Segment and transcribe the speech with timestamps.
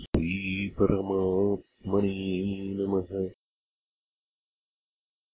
[0.00, 3.30] श्रीपरमात्मने नमः।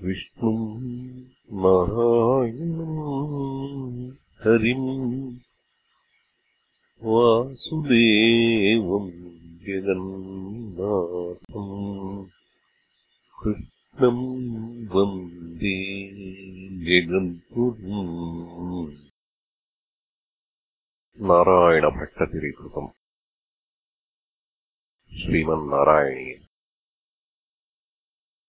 [0.04, 4.10] विष्णुम् नारायणम्
[4.40, 5.36] हरिम्
[7.04, 9.12] वासुदेवम्
[9.62, 12.26] जगन्नाथम्
[13.44, 16.06] कृष्णम् वन्दे
[21.30, 22.90] नारायणभट्टतिरिकृतम्
[25.12, 26.34] श्रीमन्नारायणीय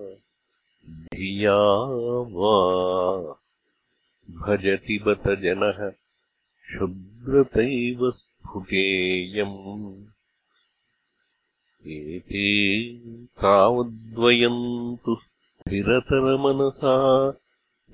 [0.90, 1.84] धिया
[2.24, 3.42] वा।
[4.32, 10.06] भजति बत जनः क्षुद्रतैव स्फुटेयम्।
[11.88, 17.34] एते तावद्वयम् तु स्थिरतरमनसा